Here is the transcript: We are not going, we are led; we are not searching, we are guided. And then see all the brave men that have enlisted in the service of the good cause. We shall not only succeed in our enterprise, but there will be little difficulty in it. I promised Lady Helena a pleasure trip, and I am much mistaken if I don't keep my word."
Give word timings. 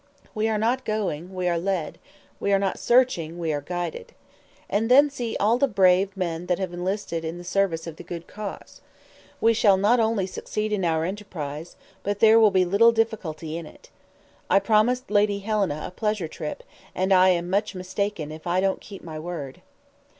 We 0.33 0.47
are 0.49 0.57
not 0.57 0.83
going, 0.83 1.31
we 1.31 1.47
are 1.47 1.59
led; 1.59 1.99
we 2.39 2.51
are 2.51 2.57
not 2.57 2.79
searching, 2.79 3.37
we 3.37 3.53
are 3.53 3.61
guided. 3.61 4.13
And 4.67 4.89
then 4.89 5.11
see 5.11 5.37
all 5.39 5.59
the 5.59 5.67
brave 5.67 6.17
men 6.17 6.47
that 6.47 6.57
have 6.57 6.73
enlisted 6.73 7.23
in 7.23 7.37
the 7.37 7.43
service 7.43 7.85
of 7.85 7.97
the 7.97 8.03
good 8.03 8.25
cause. 8.25 8.81
We 9.39 9.53
shall 9.53 9.77
not 9.77 9.99
only 9.99 10.25
succeed 10.25 10.73
in 10.73 10.83
our 10.83 11.05
enterprise, 11.05 11.75
but 12.01 12.17
there 12.17 12.39
will 12.39 12.49
be 12.49 12.65
little 12.65 12.91
difficulty 12.91 13.59
in 13.59 13.67
it. 13.67 13.91
I 14.49 14.57
promised 14.57 15.11
Lady 15.11 15.37
Helena 15.37 15.83
a 15.85 15.91
pleasure 15.91 16.27
trip, 16.27 16.63
and 16.95 17.13
I 17.13 17.29
am 17.29 17.47
much 17.47 17.75
mistaken 17.75 18.31
if 18.31 18.47
I 18.47 18.59
don't 18.59 18.81
keep 18.81 19.03
my 19.03 19.19
word." 19.19 19.61